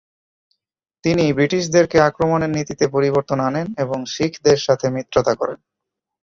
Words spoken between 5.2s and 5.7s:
করেন।